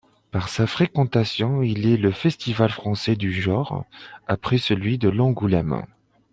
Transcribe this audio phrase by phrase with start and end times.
[0.31, 3.85] Par sa fréquentation, il est le festival français du genre,
[4.25, 5.85] après celui d'Angoulême.